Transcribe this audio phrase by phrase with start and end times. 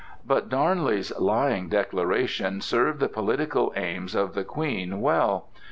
[0.25, 5.49] But Darnley's lying declaration served the political aims of the Queen well.